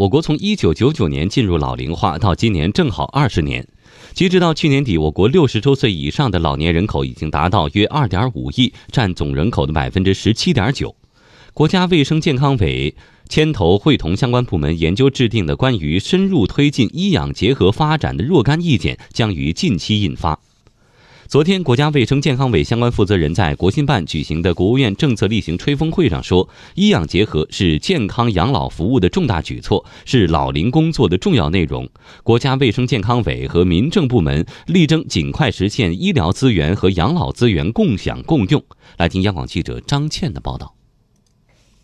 [0.00, 3.68] 我国从一九九九年进入老龄化到今年正好二十年。
[4.14, 10.96] 截止到去年底，我国六十周岁以上的老年人口已经达到约二点五亿，占总人口的百分之十七点九。
[11.52, 12.94] 国家卫生健康委
[13.28, 20.40] 牵头会同相关部门研究制定的关于深入推进医养结合发展的若干意见将于近期印发。
[21.30, 31.88] 昨天，国家卫生健康委相关负责人在国新办举行的国务院政策例行吹风会上说：“医养结合是健康养老服务的重大举措，是老龄工作的重要内容。
[32.24, 38.60] 国家卫生健康委和民政部门力争尽快实现医疗资源和养老资源共享共用。”
[38.98, 40.79] 来听央广记者张倩的报道。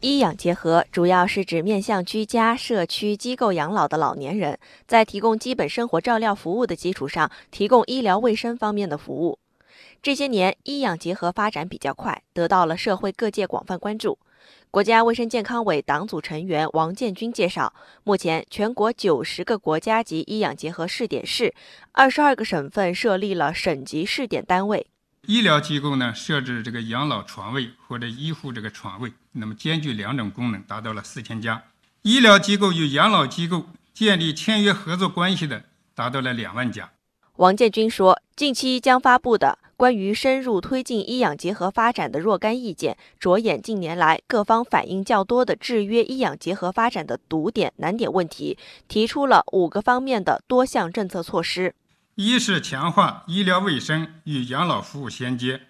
[0.00, 9.38] 医养结合主要是指面向居家、社区、机构养老的老年人，在提供基本生活照料服务的基础上，提供医疗卫生方面的服务。
[10.02, 14.18] 这些年，医养结合发展比较快，得到了社会各界广泛关注。
[14.70, 21.52] 国家卫生健康委党组成员王建军介绍，目前全国九十个国家级医养结合试点市，
[21.92, 24.86] 二十二个省份设立了省级试点单位。
[25.26, 31.62] 医疗机构呢设置这个养老床位或者医护这个床位，那么兼具两种功能，达到了四千家。
[32.02, 36.90] 医疗机构与养老机构建立签约合作关系的，达到了两万家。
[37.36, 51.74] 王建军说，近期将发布的关于深入推进医养结合发展的若干意见，着眼近年来各方反映较多的制约医养结合发展的堵点难点问题，提出了五个方面的多项政策措施。
[52.16, 55.68] 一是强化医疗卫生与养老服务衔接，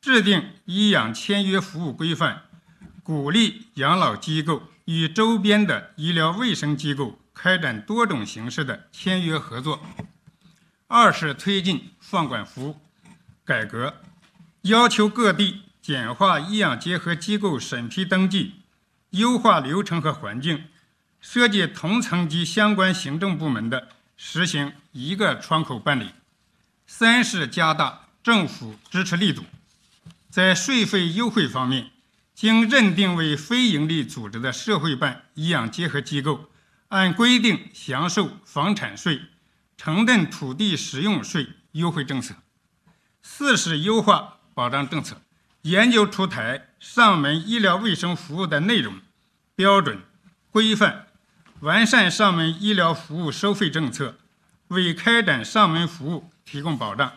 [0.00, 2.42] 制定医养签约服务规范，
[3.02, 9.80] 鼓励养老机构与周边的医疗卫生机构开展多种形式的签约合作。
[10.86, 12.80] 二是推进放管服
[13.44, 13.94] 改革，
[14.62, 18.54] 要求各地简化医养结合机构审批登记，
[19.10, 20.64] 优化流程和环境，
[21.20, 23.88] 设计同层级相关行政部门的。
[24.24, 26.10] 实行一个窗口办理。
[26.86, 29.42] 三是加大政府支持力度，
[30.30, 31.90] 在税费优惠方面，
[32.32, 36.48] 经认定为非营利组织的社会办医养结合机构，
[36.88, 39.22] 按规定享受房产税、
[39.76, 42.36] 城镇土地使用税优惠政策。
[43.24, 45.20] 四是优化保障政策，
[45.62, 49.00] 研究出台上门医疗卫生服务的内容、
[49.56, 50.00] 标准、
[50.52, 51.08] 规范。
[51.62, 54.16] 完善上门医疗服务收费政策，
[54.66, 57.12] 为开展上门服务提供保障。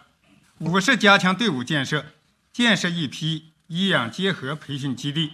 [0.59, 2.05] 五是加强队伍建设，
[2.53, 5.31] 建设一批医养结合培训基地，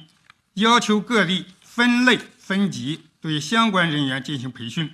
[0.53, 4.89] 要求各地分类分级对相关人员进行培训。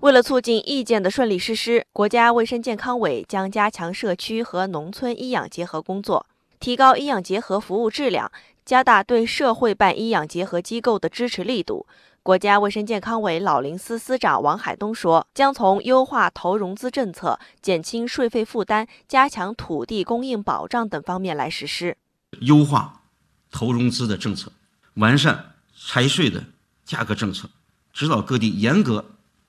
[0.00, 6.26] 为了促进意见的顺利实施，国家卫生健康委将加强社区和农村医养结合工作，
[6.60, 8.30] 提高医养结合服务质量，
[8.66, 11.86] 加大对社会办医养结合机构的支持力度。
[12.24, 21.98] 国家卫生健康委老龄司司长王海东说，将从优化投融资政策、减轻税费负担、加强土地供应保障等方面来实施。
[22.40, 23.02] 优化
[23.50, 24.50] 投融资的政策，
[24.94, 26.42] 完善财税的
[26.86, 27.50] 价格政策，
[27.92, 29.04] 指导各地严格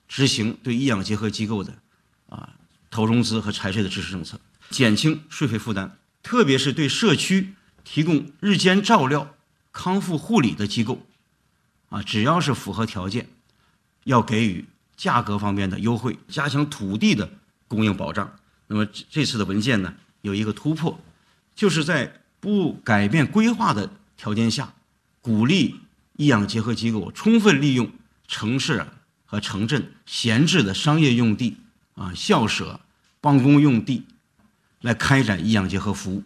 [0.06, 1.72] 执行对医养结合机构的
[2.28, 2.50] 啊
[2.90, 4.38] 投融资和财税的支持政策，
[4.68, 7.54] 减轻税费负担，特别是对社区
[7.84, 9.34] 提供日间照料、
[9.72, 10.98] 康复护理的机构。
[11.96, 13.26] 啊，只要是符合条件，
[14.04, 17.30] 要给予价格方面的优惠，加强土地的
[17.66, 18.30] 供应保障。
[18.66, 21.00] 那么这次的文件呢，有一个突破，
[21.54, 24.74] 就是在不改变规划的条件下，
[25.22, 25.80] 鼓励
[26.18, 27.90] 医养结合机构充分利用
[28.28, 28.86] 城市
[29.24, 31.56] 和城镇闲置的商业用地、
[31.94, 32.78] 啊校舍、
[33.22, 34.04] 办公用地，
[34.82, 36.22] 来开展医养结合服务。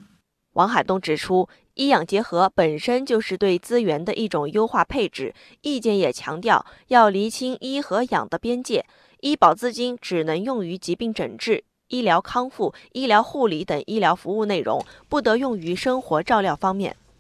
[0.55, 1.49] 王海东指出，
[1.81, 5.35] 医养结合本身就是对资源的一种优化配置。
[5.63, 8.85] 意见也强调，要厘清医和养的边界，
[9.21, 16.95] 医保资金只能用于疾病诊治、医疗康复、医疗护理等医疗服务内容，不得用于生活照料方面。